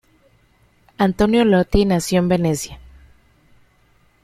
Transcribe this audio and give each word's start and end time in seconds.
Antonio 0.97 1.45
Lotti 1.45 1.85
nació 1.85 2.17
en 2.21 2.27
Venecia. 2.27 2.79